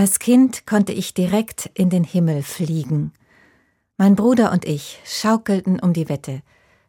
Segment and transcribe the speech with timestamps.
[0.00, 3.12] Als Kind konnte ich direkt in den Himmel fliegen.
[3.98, 6.40] Mein Bruder und ich schaukelten um die Wette,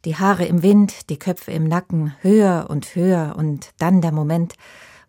[0.05, 4.53] die Haare im Wind, die Köpfe im Nacken, höher und höher, und dann der Moment,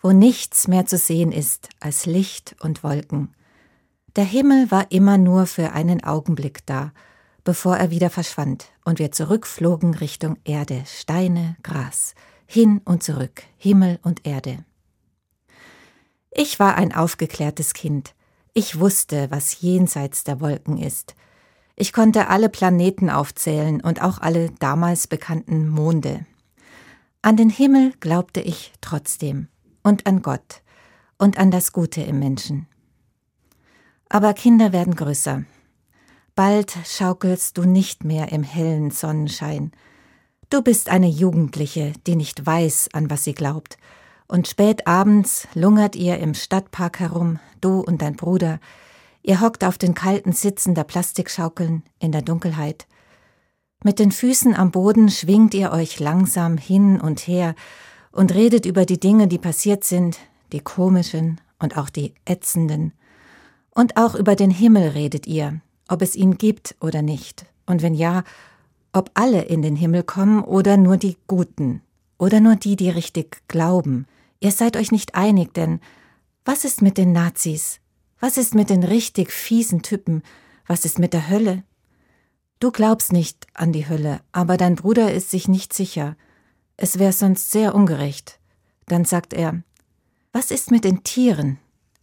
[0.00, 3.28] wo nichts mehr zu sehen ist als Licht und Wolken.
[4.16, 6.90] Der Himmel war immer nur für einen Augenblick da,
[7.44, 12.16] bevor er wieder verschwand, und wir zurückflogen Richtung Erde, Steine, Gras,
[12.46, 14.64] hin und zurück, Himmel und Erde.
[16.34, 18.14] Ich war ein aufgeklärtes Kind.
[18.54, 21.14] Ich wusste, was jenseits der Wolken ist.
[21.76, 26.24] Ich konnte alle Planeten aufzählen und auch alle damals bekannten Monde.
[27.20, 29.48] An den Himmel glaubte ich trotzdem
[29.82, 30.62] und an Gott
[31.18, 32.66] und an das Gute im Menschen.
[34.08, 35.44] Aber Kinder werden größer.
[36.34, 39.72] Bald schaukelst du nicht mehr im hellen Sonnenschein.
[40.48, 43.76] Du bist eine Jugendliche, die nicht weiß, an was sie glaubt
[44.32, 48.60] und spät abends lungert ihr im Stadtpark herum, du und dein Bruder.
[49.22, 52.86] Ihr hockt auf den kalten Sitzen der Plastikschaukeln in der Dunkelheit.
[53.84, 57.54] Mit den Füßen am Boden schwingt ihr euch langsam hin und her
[58.10, 60.18] und redet über die Dinge, die passiert sind,
[60.52, 62.94] die komischen und auch die ätzenden.
[63.74, 67.44] Und auch über den Himmel redet ihr, ob es ihn gibt oder nicht.
[67.66, 68.24] Und wenn ja,
[68.94, 71.82] ob alle in den Himmel kommen oder nur die Guten
[72.16, 74.06] oder nur die, die richtig glauben.
[74.42, 75.78] Ihr seid euch nicht einig, denn
[76.44, 77.78] was ist mit den Nazis?
[78.18, 80.24] Was ist mit den richtig fiesen Typen?
[80.66, 81.62] Was ist mit der Hölle?
[82.58, 86.16] Du glaubst nicht an die Hölle, aber dein Bruder ist sich nicht sicher.
[86.76, 88.40] Es wäre sonst sehr ungerecht.
[88.86, 89.62] Dann sagt er,
[90.32, 91.58] was ist mit den Tieren?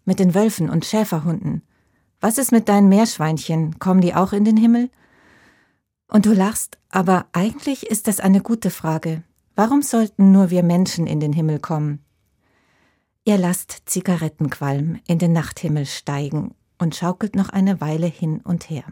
[0.05, 1.63] Mit den Wölfen und Schäferhunden?
[2.21, 3.79] Was ist mit deinen Meerschweinchen?
[3.79, 4.89] Kommen die auch in den Himmel?
[6.07, 9.23] Und du lachst, aber eigentlich ist das eine gute Frage.
[9.55, 11.99] Warum sollten nur wir Menschen in den Himmel kommen?
[13.29, 18.83] Ihr lasst Zigarettenqualm in den Nachthimmel steigen und schaukelt noch eine Weile hin und her.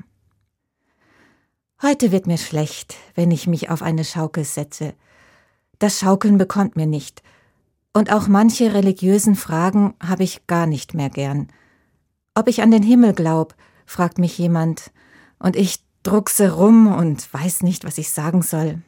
[1.82, 4.94] Heute wird mir schlecht, wenn ich mich auf eine Schaukel setze.
[5.80, 7.24] Das Schaukeln bekommt mir nicht.
[7.94, 11.48] Und auch manche religiösen Fragen habe ich gar nicht mehr gern.
[12.36, 13.56] Ob ich an den Himmel glaub,
[13.88, 14.92] fragt mich jemand,
[15.40, 18.84] und ich druckse rum und weiß nicht, was ich sagen soll.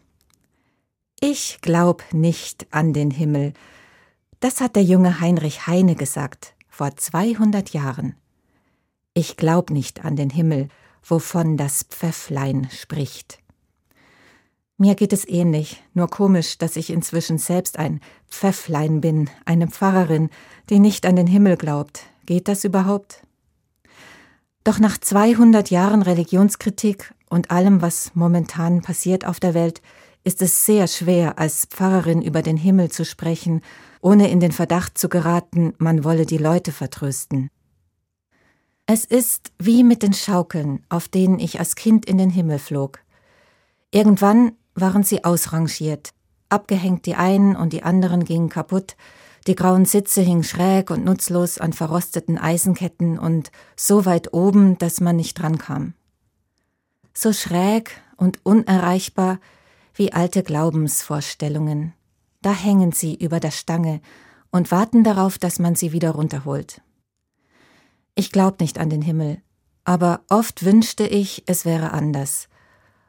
[1.20, 3.56] Ich glaub nicht an den Himmel,
[4.40, 8.16] das hat der junge Heinrich Heine gesagt, vor 200 Jahren.
[9.14, 10.70] Ich glaub nicht an den Himmel,
[11.04, 13.40] wovon das Pfäfflein spricht.
[14.78, 20.30] Mir geht es ähnlich, nur komisch, dass ich inzwischen selbst ein Pfäfflein bin, eine Pfarrerin,
[20.70, 22.04] die nicht an den Himmel glaubt.
[22.26, 23.24] Geht das überhaupt?
[24.64, 29.82] Doch nach 200 Jahren Religionskritik und allem, was momentan passiert auf der Welt,
[30.24, 33.62] ist es sehr schwer, als Pfarrerin über den Himmel zu sprechen
[34.02, 37.50] ohne in den Verdacht zu geraten, man wolle die Leute vertrösten.
[38.86, 43.00] Es ist wie mit den Schaukeln, auf denen ich als Kind in den Himmel flog.
[43.92, 46.12] Irgendwann waren sie ausrangiert,
[46.50, 48.96] abgehängt die einen und die anderen gingen kaputt,
[49.48, 55.02] die grauen Sitze hingen schräg und nutzlos an verrosteten Eisenketten und so weit oben, dass
[55.02, 55.94] man nicht drankam.
[57.14, 59.40] So schräg und unerreichbar
[59.94, 61.94] wie alte Glaubensvorstellungen.
[62.42, 64.02] Da hängen sie über der Stange
[64.52, 66.82] und warten darauf, dass man sie wieder runterholt.
[68.16, 69.42] Ich glaub nicht an den Himmel,
[69.84, 72.48] aber oft wünschte ich, es wäre anders.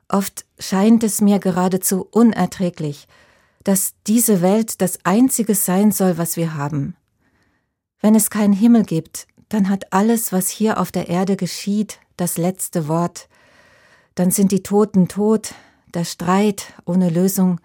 [0.09, 3.07] Oft scheint es mir geradezu unerträglich,
[3.63, 6.97] dass diese Welt das Einzige sein soll, was wir haben.
[8.01, 12.39] Wenn es keinen Himmel gibt, dann hat alles, was hier auf der Erde geschieht, das
[12.39, 13.29] letzte Wort.
[14.15, 15.55] Dann sind die Toten tot,
[15.93, 17.61] der Streit ohne Lösung,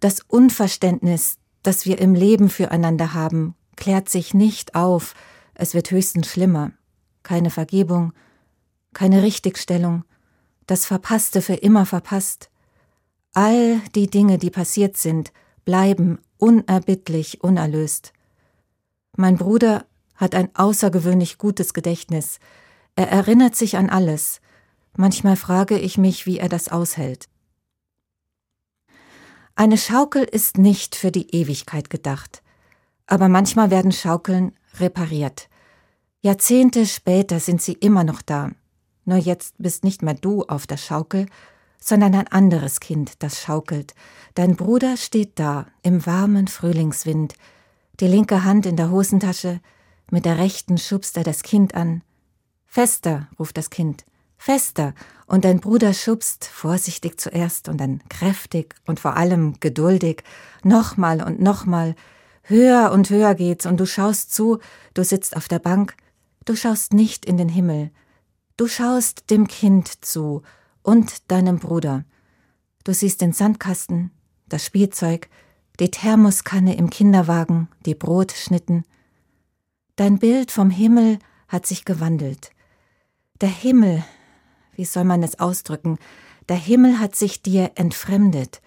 [0.00, 5.14] das Unverständnis, das wir im Leben füreinander haben, klärt sich nicht auf,
[5.54, 6.72] es wird höchstens schlimmer.
[7.22, 8.12] Keine Vergebung,
[8.92, 10.04] keine Richtigstellung,
[10.66, 12.50] das Verpasste für immer verpasst.
[13.34, 15.32] All die Dinge, die passiert sind,
[15.64, 18.12] bleiben unerbittlich unerlöst.
[19.16, 19.84] Mein Bruder
[20.16, 22.40] hat ein außergewöhnlich gutes Gedächtnis.
[22.96, 24.40] Er erinnert sich an alles.
[24.96, 27.29] Manchmal frage ich mich, wie er das aushält.
[29.60, 32.42] Eine Schaukel ist nicht für die Ewigkeit gedacht,
[33.06, 35.50] aber manchmal werden Schaukeln repariert.
[36.22, 38.52] Jahrzehnte später sind sie immer noch da.
[39.04, 41.26] Nur jetzt bist nicht mehr du auf der Schaukel,
[41.78, 43.94] sondern ein anderes Kind, das schaukelt.
[44.32, 47.34] Dein Bruder steht da im warmen Frühlingswind,
[48.00, 49.60] die linke Hand in der Hosentasche,
[50.10, 52.00] mit der rechten schubst er das Kind an.
[52.64, 54.06] Fester, ruft das Kind
[54.40, 54.94] fester
[55.30, 60.22] und dein Bruder schubst vorsichtig zuerst und dann kräftig und vor allem geduldig,
[60.62, 61.94] nochmal und nochmal,
[62.42, 64.58] höher und höher geht's und du schaust zu,
[64.92, 65.94] du sitzt auf der Bank,
[66.44, 67.90] Du schaust nicht in den Himmel,
[68.56, 70.42] du schaust dem Kind zu
[70.82, 72.04] und deinem Bruder.
[72.82, 74.10] Du siehst den Sandkasten,
[74.48, 75.28] das Spielzeug,
[75.78, 78.84] die Thermoskanne im Kinderwagen, die Brotschnitten.
[79.96, 82.52] Dein Bild vom Himmel hat sich gewandelt.
[83.40, 84.02] Der Himmel,
[84.80, 85.98] wie soll man es ausdrücken,
[86.48, 88.62] der Himmel hat sich dir entfremdet.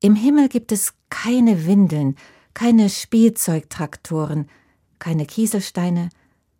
[0.00, 2.16] Im Himmel gibt es keine Windeln,
[2.52, 4.50] keine Spielzeugtraktoren,
[4.98, 6.08] keine Kieselsteine,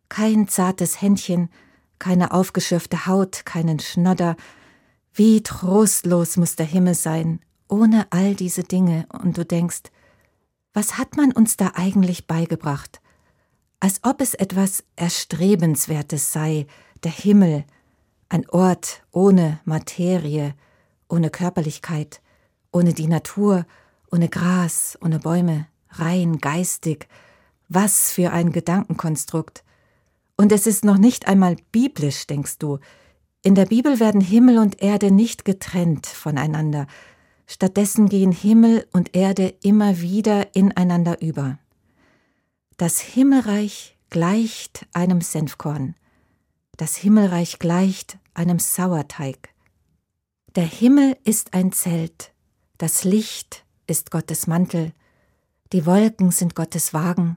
[0.09, 1.51] kein zartes Händchen,
[1.99, 4.37] keine aufgeschürfte Haut, keinen Schnodder.
[5.13, 9.91] Wie trostlos muss der Himmel sein, ohne all diese Dinge, und du denkst,
[10.73, 13.01] was hat man uns da eigentlich beigebracht?
[13.81, 16.69] Als ob es etwas Erstrebenswertes sei,
[17.03, 17.65] der Himmel,
[18.31, 20.55] ein Ort ohne Materie,
[21.09, 22.23] ohne Körperlichkeit,
[22.73, 23.67] ohne die Natur,
[24.11, 27.09] ohne Gras, ohne Bäume, rein geistig.
[27.69, 29.65] Was für ein Gedankenkonstrukt.
[30.37, 32.79] Und es ist noch nicht einmal biblisch, denkst du.
[33.43, 36.87] In der Bibel werden Himmel und Erde nicht getrennt voneinander.
[37.47, 41.59] Stattdessen gehen Himmel und Erde immer wieder ineinander über.
[42.76, 45.97] Das Himmelreich gleicht einem Senfkorn.
[46.76, 49.50] Das Himmelreich gleicht einem Sauerteig.
[50.56, 52.32] Der Himmel ist ein Zelt,
[52.79, 54.93] das Licht ist Gottes Mantel,
[55.73, 57.37] die Wolken sind Gottes Wagen.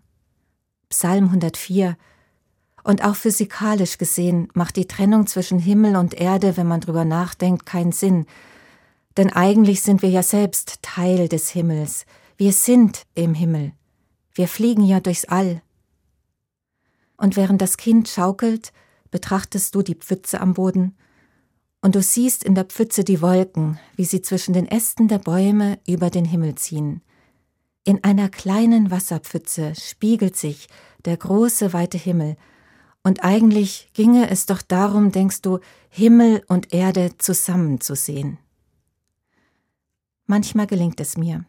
[0.89, 1.97] Psalm 104
[2.83, 7.65] und auch physikalisch gesehen macht die Trennung zwischen Himmel und Erde, wenn man drüber nachdenkt,
[7.65, 8.25] keinen Sinn.
[9.15, 12.05] Denn eigentlich sind wir ja selbst Teil des Himmels.
[12.35, 13.71] Wir sind im Himmel.
[14.33, 15.61] Wir fliegen ja durchs All.
[17.15, 18.73] Und während das Kind schaukelt,
[19.13, 20.97] betrachtest du die Pfütze am Boden,
[21.81, 25.77] und du siehst in der Pfütze die Wolken, wie sie zwischen den Ästen der Bäume
[25.85, 27.01] über den Himmel ziehen.
[27.83, 30.67] In einer kleinen Wasserpfütze spiegelt sich
[31.05, 32.37] der große weite Himmel,
[33.03, 38.39] und eigentlich ginge es doch darum, denkst du, Himmel und Erde zusammenzusehen.
[40.25, 41.45] Manchmal gelingt es mir.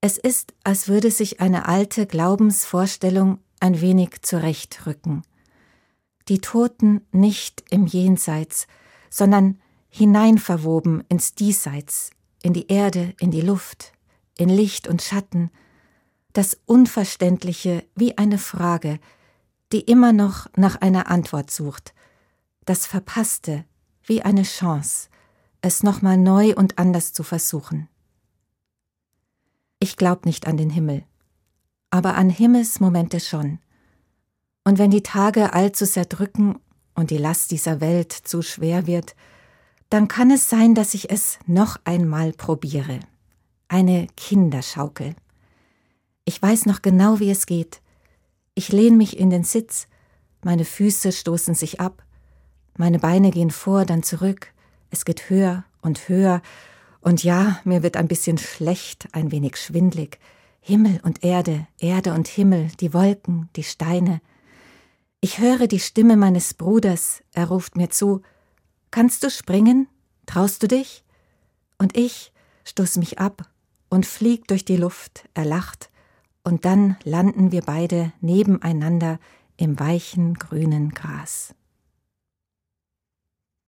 [0.00, 5.22] Es ist, als würde sich eine alte Glaubensvorstellung ein wenig zurechtrücken.
[6.28, 8.66] Die Toten nicht im Jenseits,
[9.10, 12.10] sondern hineinverwoben ins Diesseits,
[12.42, 13.92] in die Erde, in die Luft,
[14.36, 15.50] in Licht und Schatten,
[16.32, 18.98] das Unverständliche wie eine Frage,
[19.72, 21.94] die immer noch nach einer Antwort sucht,
[22.64, 23.64] das Verpasste
[24.04, 25.08] wie eine Chance,
[25.62, 27.88] es nochmal neu und anders zu versuchen.
[29.78, 31.04] Ich glaub nicht an den Himmel,
[31.90, 33.58] aber an Himmelsmomente schon.
[34.66, 36.58] Und wenn die Tage allzu sehr drücken
[36.96, 39.14] und die Last dieser Welt zu schwer wird,
[39.90, 42.98] dann kann es sein, dass ich es noch einmal probiere.
[43.68, 45.14] Eine Kinderschaukel.
[46.24, 47.80] Ich weiß noch genau, wie es geht.
[48.56, 49.86] Ich lehne mich in den Sitz,
[50.42, 52.02] meine Füße stoßen sich ab,
[52.76, 54.52] meine Beine gehen vor, dann zurück,
[54.90, 56.42] es geht höher und höher,
[57.00, 60.18] und ja, mir wird ein bisschen schlecht, ein wenig schwindlig.
[60.60, 64.20] Himmel und Erde, Erde und Himmel, die Wolken, die Steine.
[65.20, 68.22] Ich höre die Stimme meines Bruders, er ruft mir zu,
[68.90, 69.88] Kannst du springen?
[70.26, 71.04] Traust du dich?
[71.78, 72.32] Und ich
[72.64, 73.48] stoß mich ab
[73.90, 75.90] und flieg durch die Luft, er lacht,
[76.42, 79.18] und dann landen wir beide nebeneinander
[79.56, 81.54] im weichen grünen Gras.